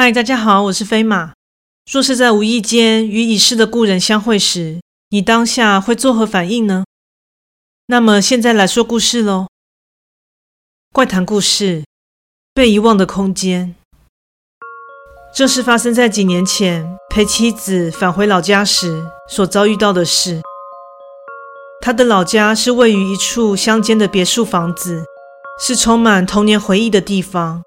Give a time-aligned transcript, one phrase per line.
[0.00, 1.32] 嗨，大家好，我是飞马。
[1.90, 6.84] 若是在无意间与已逝的故人相会时，你当下会作何反应呢？
[7.88, 9.48] 那么现在来说故事喽。
[10.92, 11.82] 怪谈故事：
[12.54, 13.74] 被遗忘的空间。
[15.34, 20.40] 这是发生在几年前陪妻子返回老家时所遭遇到的事。
[21.80, 25.02] 他的老家是位于一处乡间的别墅房子，
[25.60, 27.64] 是充满童年回忆的地方。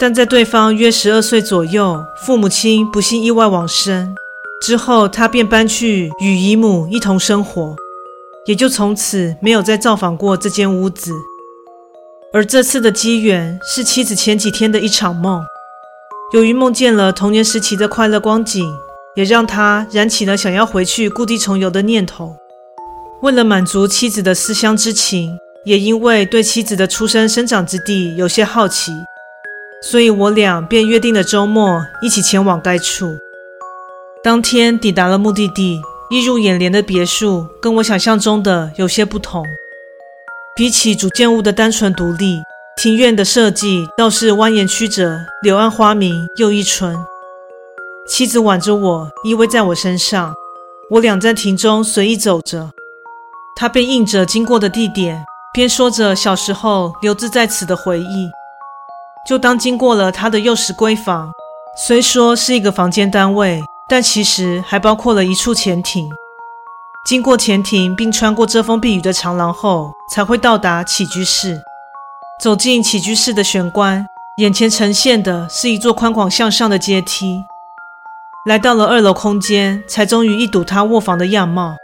[0.00, 4.14] 但在对方约十二岁左右，父母亲不幸意外往生
[4.62, 7.74] 之后，他便搬去与姨母一同生活，
[8.46, 11.10] 也就从此没有再造访过这间屋子。
[12.32, 15.42] 而这次的机缘是妻子前几天的一场梦，
[16.32, 18.72] 由于梦见了童年时期的快乐光景，
[19.16, 22.36] 也让他燃起了想要回去故地重游的念头。
[23.22, 28.92] 为了满足妻子的思乡之情，也因为对妻子的出生生长之地有些好奇。
[29.80, 33.16] 所以我俩便约定了周末一起前往该处。
[34.22, 39.44] 当天抵达了目的地，映入眼帘的别墅跟我想象中的有些不同。
[40.56, 42.42] 比起主建物的单纯独立，
[42.76, 46.96] 庭院的设计倒是蜿蜒曲折，柳暗花明又一村。
[48.08, 50.34] 妻子挽着我依偎在我身上，
[50.90, 52.72] 我俩在庭中随意走着。
[53.54, 58.28] 她便应着经过的地点，边说着小时候留置在此的回忆。
[59.28, 61.30] 就当经过了他的幼时闺房，
[61.76, 66.08] 虽说是一个房间单位，但其实还包括了一处前庭。
[67.04, 71.60] 经过前庭，并穿过遮风避雨的长廊后，才会到达起居室。
[72.40, 74.06] 走进起居室的玄关，
[74.38, 77.44] 眼前呈现的是一座宽广向上的阶梯。
[78.46, 81.76] 来到了二楼空间，才终于一睹他卧房的样貌。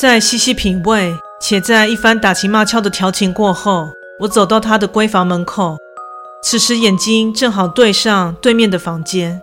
[0.00, 1.12] 在细细品味，
[1.42, 3.90] 且在一番打情骂俏的调情过后，
[4.20, 5.76] 我走到他的闺房门口。
[6.46, 9.40] 此时眼睛正好对上对面的房间，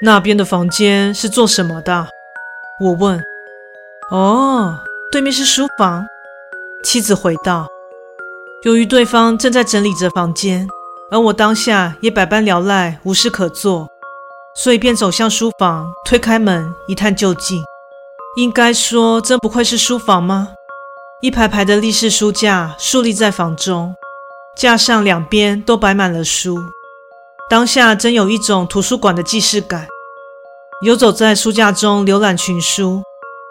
[0.00, 2.08] 那边的房间是做什么的？
[2.80, 3.22] 我问。
[4.10, 4.78] 哦，
[5.12, 6.06] 对面是书房。
[6.82, 7.66] 妻子回道。
[8.64, 10.66] 由于对方正在整理着房间，
[11.10, 13.86] 而我当下也百般聊赖，无事可做，
[14.54, 17.62] 所以便走向书房，推开门一探究竟。
[18.38, 20.54] 应该说，真不愧是书房吗？
[21.20, 23.94] 一排排的立式书架竖立在房中。
[24.56, 26.58] 架上两边都摆满了书，
[27.50, 29.86] 当下真有一种图书馆的既视感。
[30.82, 33.02] 游走在书架中，浏览群书，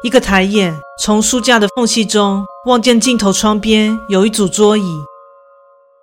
[0.01, 4.83] 一个抬眼从书架的缝隙中望见尽头窗边有一组桌椅。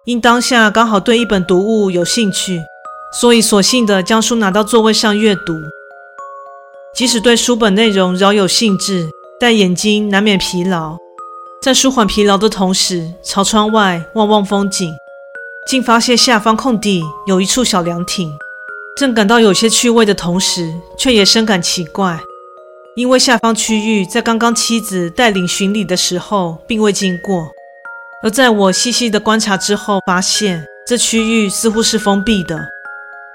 [0.04, 2.60] 因当下刚好对一本读物有兴趣，
[3.20, 5.52] 所以索性的将书拿到座位上阅读。
[6.94, 10.96] 即使对书本内容饶有兴致，但眼睛难免疲劳。
[11.62, 14.92] 在舒缓疲劳的同时，朝窗外望望风景，
[15.68, 18.36] 竟发现下方空地有一处小凉亭。
[18.96, 22.18] 正感到有些趣味的同时，却也深感奇怪，
[22.96, 27.46] 因为下方区域在刚刚妻子带领巡礼的时候并未经过。
[28.24, 32.58] 而在我细细的观察之后，发现这区域似乎是封闭的，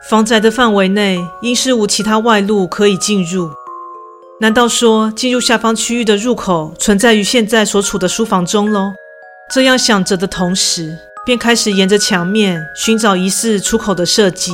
[0.09, 3.49] 房宅的范围内应是无其他外路可以进入。
[4.39, 8.93] 难道说进入下方区域的入口存在于现在所处的书房中喽？
[9.51, 14.53] 这样想着的同时，便开始沿着墙面寻找疑似出口的设计。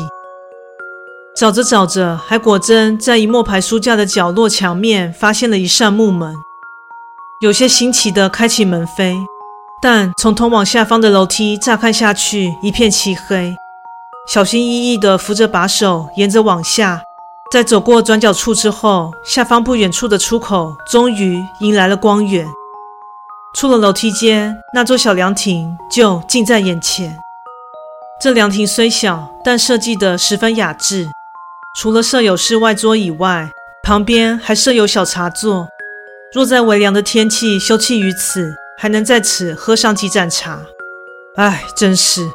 [1.36, 6.34] 找着找着，还果真在一墨排书架的角落墙面发现了一扇木门。
[7.42, 9.18] 有些新奇的开启门扉，
[9.82, 13.54] 但从通往下方的楼梯乍看下去一片漆黑。
[14.30, 17.02] 小心翼翼地扶着把手，沿着往下。
[17.54, 22.48] 在走过转角处之后，下方不远处的出口终于迎来了光源。
[23.54, 27.16] 出了楼梯间，那座小凉亭就近在眼前。
[28.20, 31.12] 这凉亭虽小，但设计得十分雅致。
[31.80, 33.52] 除了设有室外桌以外，
[33.84, 35.68] 旁边还设有小茶座。
[36.34, 40.64] 若在微凉的天气休憩于此，还能在此喝上几盏茶。
[41.36, 42.28] 唉，真是，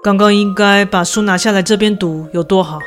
[0.00, 2.78] 刚刚应该把书拿下来这边读，有多好。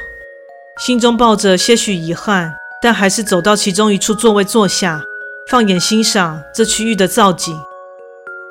[0.78, 5.02] 心中抱着些许遗憾，但还是走到其中一处座位坐下，
[5.50, 7.60] 放眼欣赏这区域的造景。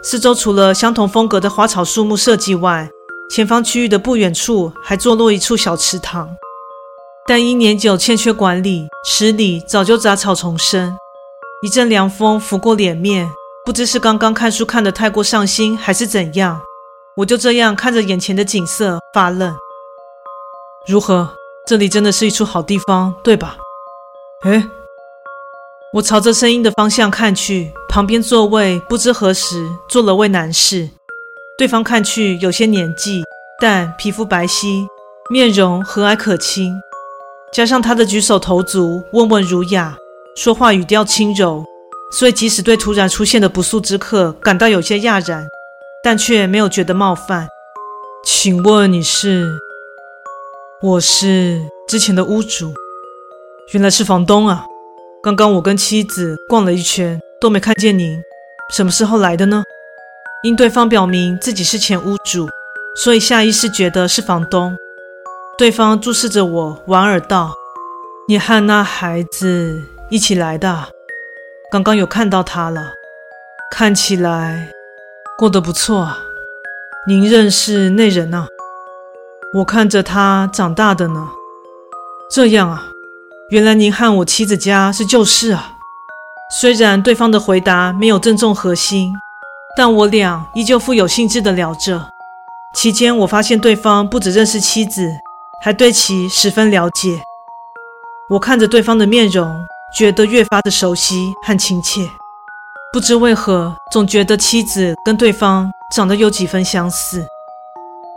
[0.03, 2.91] 四周除了相同风格的花草树木设计外，
[3.31, 6.37] 前方区域的不远处还坐落一处小池塘，
[7.29, 10.97] 但因年久欠缺管理，池里早就杂草丛生。
[11.63, 13.31] 一阵凉风拂过脸面，
[13.65, 16.61] 不知是刚刚看书看得太过上心，还是怎样，
[17.19, 19.57] 我就这样看着眼前的景色发愣。
[20.89, 21.31] 如何？
[21.67, 23.57] 这里真的是一处好地方，对吧？
[24.43, 24.65] 哎，
[25.95, 30.89] 我朝着声音的方向看去，旁边座位不知何时坐了位男士，
[31.59, 33.25] 对方看去有些年纪，
[33.61, 34.87] 但皮肤白皙，
[35.29, 36.73] 面容和蔼可亲，
[37.53, 39.97] 加上他的举手投足温文儒雅，
[40.37, 41.65] 说话语调轻柔，
[42.13, 45.49] 所以即使对突然出现的不速之客感到有些讶然，
[46.05, 47.49] 但却没有觉得冒犯。
[48.25, 49.59] 请问你是？
[50.83, 51.59] 我是
[51.89, 52.75] 之前的屋主。
[53.73, 54.67] 原来是房东啊！
[55.23, 58.23] 刚刚我跟妻子逛了一圈，都没看见您，
[58.71, 59.65] 什么时候来的呢？
[60.43, 62.47] 因对方表明自己是前屋主，
[62.95, 64.77] 所以下意识觉得是房东。
[65.57, 67.55] 对方注视着我，莞尔道
[68.29, 70.89] ：“你和那孩子一起来的？
[71.73, 72.93] 刚刚有看到他了，
[73.71, 74.69] 看起来
[75.39, 76.19] 过得不错啊。
[77.09, 78.47] 您认识那人啊？
[79.55, 81.29] 我看着他长大的呢。
[82.31, 82.87] 这样啊，
[83.51, 85.75] 原来您和我妻子家是旧事啊。”
[86.61, 89.13] 虽然对方的回答没有正中核心，
[89.77, 92.11] 但我俩依旧富有兴致地聊着。
[92.75, 95.09] 期间，我发现对方不只认识妻子。
[95.59, 97.19] 还对其十分了解。
[98.29, 99.67] 我看着对方的面容，
[99.97, 102.09] 觉得越发的熟悉和亲切。
[102.93, 107.27] 不知为何，总觉得妻子跟对方长得有几分相似。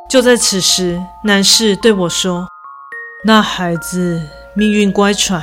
[0.09, 2.47] 就在此时，男士对我说
[3.23, 4.19] ：“那孩子
[4.56, 5.39] 命运乖舛，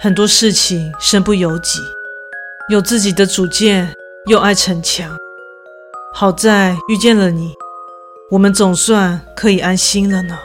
[0.00, 1.78] 很多事情身不由己，
[2.68, 3.94] 有自己的主见，
[4.26, 5.16] 又爱逞强。
[6.12, 7.54] 好在遇见了你，
[8.32, 10.36] 我们总算可以安心了呢。”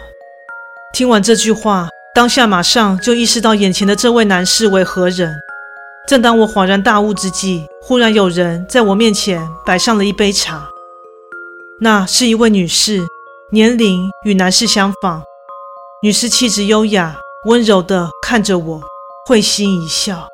[0.93, 5.35] 听完这句话，当下马上就意识到眼前的这位男士为何人。
[6.07, 10.69] 正当我恍然大悟之际，忽然有人在我面前摆上了一杯茶。
[11.81, 12.99] 那是一位女士，
[13.51, 15.23] 年龄与男士相仿。
[16.03, 17.15] 女士气质优雅，
[17.45, 18.79] 温柔地看着我，
[19.25, 20.27] 会心一笑。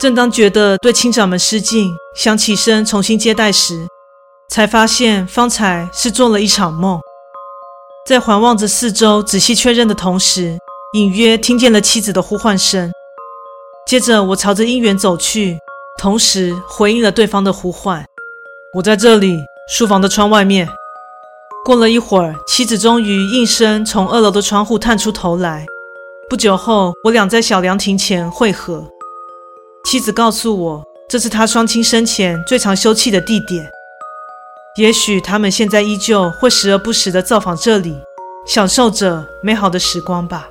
[0.00, 3.86] 正当觉得对亲长们失敬，想起身重新接待时，
[4.48, 7.00] 才发现方才是做了一场梦。
[8.04, 10.58] 在环望着四周，仔细确认的同时，
[10.94, 12.90] 隐约听见了妻子的呼唤声。
[13.86, 15.56] 接着，我朝着姻缘走去，
[15.96, 18.04] 同时回应了对方的呼唤
[18.74, 19.38] ：“我在这里，
[19.70, 20.68] 书房的窗外面。”
[21.68, 25.66] 过了一会儿，妻子终于应声从二楼的窗户探出头来。
[26.26, 28.82] 不久后，我俩在小凉亭前会合。
[29.84, 33.68] 妻子告诉我，这是她双亲生前最常休憩的地点。
[34.78, 37.94] 也许他们现在依旧会时而不时地造访这里，
[38.46, 40.48] 享受着美好的时光吧。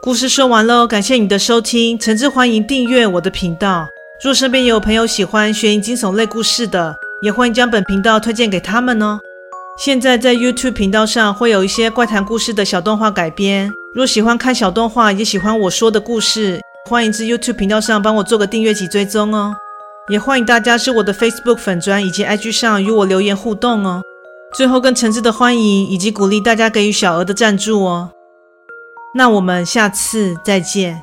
[0.00, 3.88] 故事说完喽，感谢你的收听，诚挚欢迎订阅我的频道。
[4.22, 6.94] 若身边有朋友喜欢悬疑惊悚类故事的，
[7.26, 9.18] 也欢迎将本频道推荐给他们哦。
[9.76, 19.56] 现在在 YouTube 频道上会有一些怪谈故事的小动画改编，若喜欢看小动画，也喜欢我说的故事，欢迎至 YouTube 频道上帮我做个订阅及追踪哦。
[20.08, 24.00] 也欢迎大家至我的 Facebook 粉砖以及 IG 上与我留言互动哦。
[24.54, 28.12] 最后更诚挚的欢迎以及鼓励大家给予小额的赞助哦。
[29.16, 31.02] 那我们下次再见。